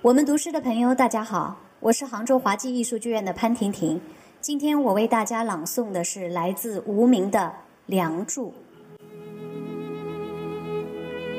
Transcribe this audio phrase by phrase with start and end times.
[0.00, 4.00] 我们读诗的朋友，大家好，我是杭州华记艺术剧院的潘婷婷。
[4.40, 7.40] 今天我为大家朗诵的是来自无名的
[7.86, 8.54] 《梁祝》。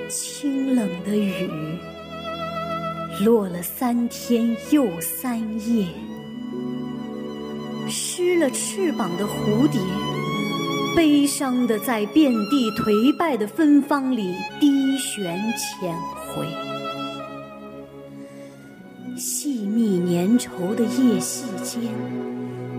[0.09, 1.49] 清冷的雨，
[3.23, 5.87] 落了三天又三夜，
[7.87, 9.79] 湿了翅膀的蝴蝶，
[10.97, 15.41] 悲伤的在遍地颓败的芬芳里低旋
[15.79, 15.95] 浅
[16.35, 16.45] 回。
[19.69, 21.81] 密粘稠的叶隙间，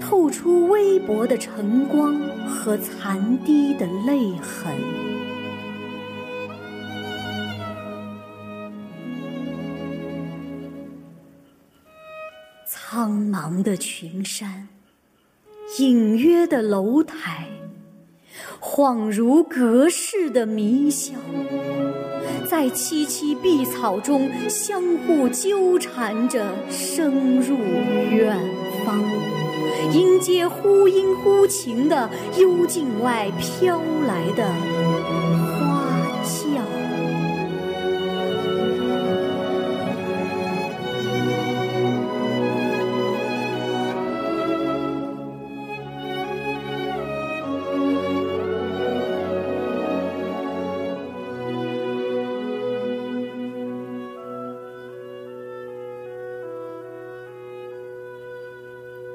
[0.00, 4.74] 透出微薄的晨光和残滴的泪痕。
[12.66, 14.68] 苍茫的群山，
[15.78, 17.48] 隐约的楼台，
[18.60, 21.14] 恍如隔世的迷笑。
[22.50, 27.56] 在萋萋碧草中相互纠缠着，升入
[28.10, 28.36] 远
[28.84, 29.00] 方，
[29.92, 34.48] 迎接忽阴忽晴的幽境外飘来的
[35.60, 36.79] 花轿。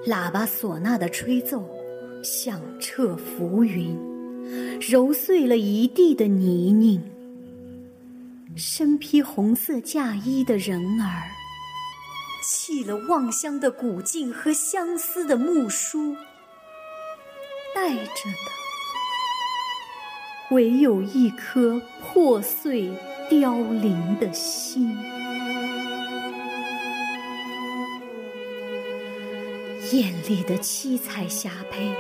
[0.08, 1.68] 喇叭唢呐的吹奏，
[2.24, 3.98] 响彻浮云，
[4.80, 7.02] 揉碎了一地的泥泞。
[8.56, 11.32] 身披红色嫁衣的人儿，
[12.44, 16.16] 弃了望乡的古镜和相思的木梳，
[17.74, 18.52] 带着的
[20.52, 22.92] 唯有一颗破碎
[23.28, 24.96] 凋零的心。
[29.92, 31.94] 艳丽的七彩霞帔，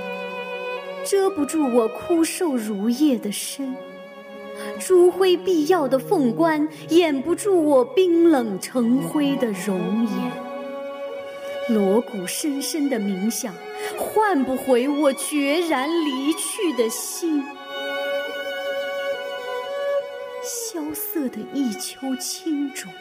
[1.05, 3.75] 遮不住我枯瘦如叶的身；
[4.79, 11.75] 朱辉碧耀的凤冠，掩不住我冰冷成灰的容颜。
[11.75, 13.53] 锣鼓深深的鸣响，
[13.97, 17.43] 唤不回我决然离去的心。
[20.43, 22.91] 萧瑟的一丘青冢，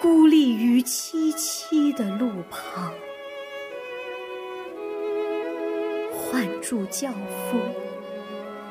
[0.00, 2.92] 孤立于凄凄的路旁。
[6.72, 7.58] 唤住轿夫，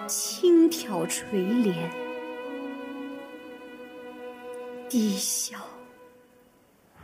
[0.07, 1.75] 轻挑垂帘，
[4.89, 5.55] 低笑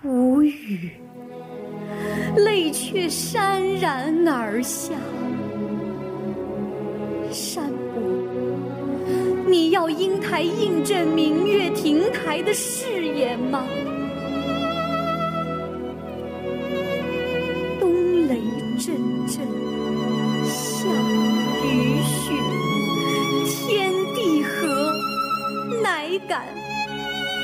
[0.02, 0.94] 无语，
[2.38, 4.96] 泪却潸然而下。
[7.32, 8.02] 山伯，
[9.48, 13.68] 你要英台映证明月亭台的誓言吗？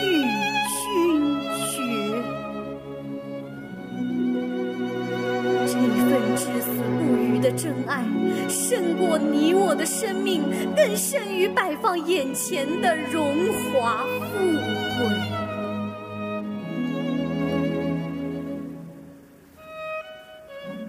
[0.02, 0.06] 与
[0.70, 0.82] 君
[1.72, 1.74] 绝。
[5.66, 5.72] 这
[6.10, 6.68] 份至死
[7.00, 8.04] 不渝的真爱，
[8.50, 10.44] 胜过你我的生命，
[10.76, 13.36] 更胜于摆放眼前的荣
[13.72, 14.38] 华富
[14.98, 15.04] 贵。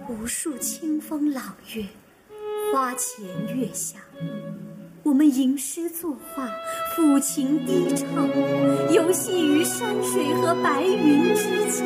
[0.07, 1.85] 无数清风朗月。
[2.73, 3.23] 花前
[3.55, 3.99] 月下，
[5.05, 6.49] 我们吟诗作画，
[6.97, 8.27] 抚琴低唱，
[8.91, 11.85] 游戏于山水和白云之间。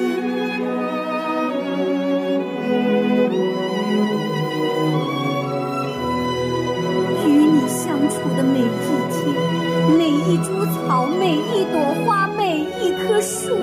[7.27, 8.63] 与你相处的每一
[9.11, 9.35] 天，
[9.97, 13.53] 每一株草，每一朵花，每一棵树，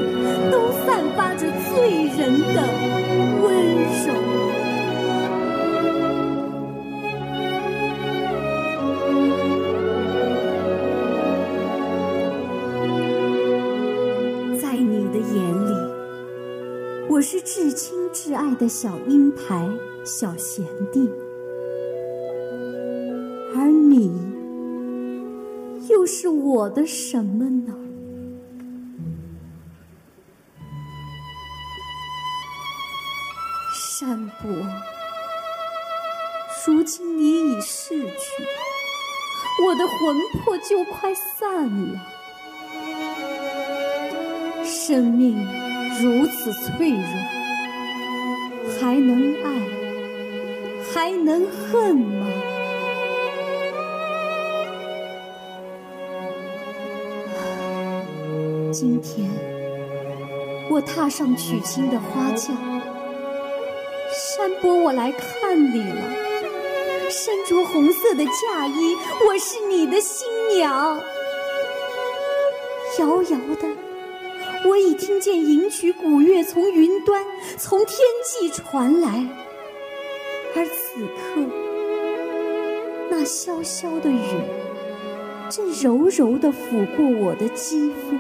[18.19, 19.69] 挚爱的小英台、
[20.03, 21.07] 小贤弟，
[23.55, 24.11] 而你
[25.91, 27.75] 又是我的什么呢？
[33.75, 34.49] 山伯，
[36.67, 38.43] 如今你已逝去，
[39.63, 42.01] 我的魂魄就快散了，
[44.65, 45.37] 生命。
[45.99, 47.01] 如此脆弱，
[48.67, 49.49] 还能爱，
[50.93, 52.27] 还能恨吗？
[58.73, 59.31] 今天
[60.71, 62.53] 我踏上娶亲的花轿，
[64.37, 66.03] 山伯，我来看你了。
[67.09, 68.97] 身着红色的嫁衣，
[69.27, 71.01] 我是你的新娘。
[72.99, 73.69] 遥遥的，
[74.67, 77.25] 我已听见迎娶古乐从云端、
[77.57, 79.25] 从天际传来，
[80.57, 81.41] 而此刻，
[83.09, 84.21] 那潇潇的雨
[85.49, 88.17] 正柔柔地抚过我的肌肤。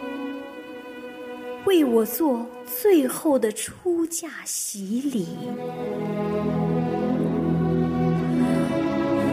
[1.65, 5.27] 为我做最后的出嫁洗礼。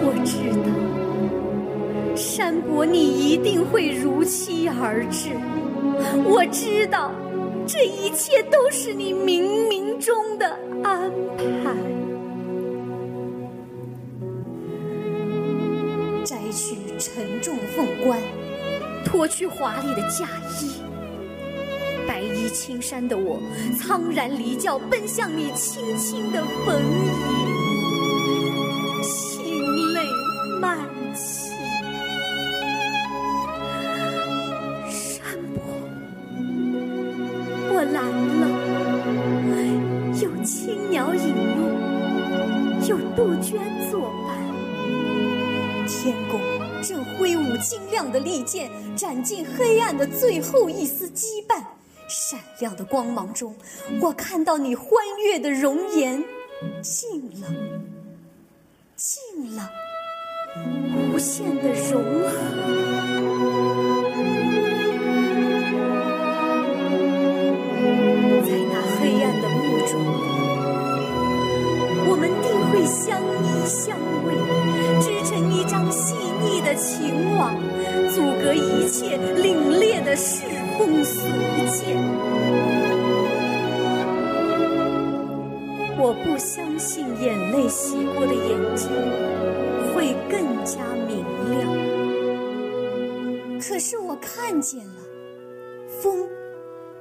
[0.02, 0.73] 我知道，
[2.36, 5.30] 山伯你一定会如期而至。
[6.26, 7.12] 我知道，
[7.68, 11.76] 这一切都是你冥冥中的安排。
[16.26, 18.20] 摘去沉重的凤冠，
[19.06, 20.28] 脱去华丽的嫁
[20.60, 20.82] 衣。
[22.08, 23.40] 白衣青衫的我，
[23.78, 27.63] 苍然离教，奔向你青青的坟茔，
[46.04, 46.38] 天宫
[46.82, 51.64] 正挥舞晶亮的利剑，斩尽黑暗的最后一丝羁绊。
[52.10, 53.56] 闪亮的光芒中，
[54.02, 54.90] 我看到你欢
[55.24, 56.22] 悦的容颜，
[56.82, 57.48] 近了，
[58.98, 59.70] 近了，
[61.14, 62.30] 无限的融合。
[68.44, 69.94] 在那黑暗的墓中，
[72.10, 73.98] 我们定会相依相
[74.28, 74.28] 偎，
[77.44, 77.60] 情网，
[78.10, 80.46] 阻隔一切凛冽的世
[80.78, 81.28] 风俗
[81.70, 81.98] 见。
[85.98, 88.90] 我不相信眼泪洗过的眼睛
[89.94, 91.68] 会更加明亮，
[93.60, 94.96] 可是我看见了，
[96.02, 96.28] 风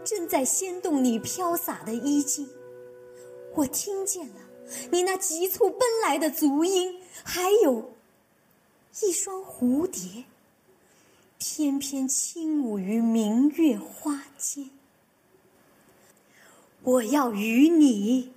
[0.04, 2.48] 正在掀动你飘洒的衣襟，
[3.54, 4.34] 我听见了
[4.90, 6.94] 你那急促奔来的足音，
[7.24, 7.91] 还有
[9.12, 10.24] 一双蝴蝶。
[11.38, 14.70] 翩翩轻舞于明月花间，
[16.80, 18.32] 我要与你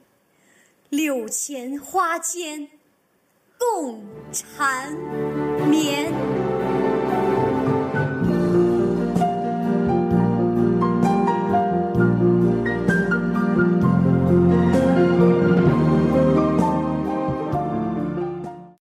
[0.89, 2.69] 柳前花间
[3.57, 4.93] 共缠
[5.69, 6.44] 绵。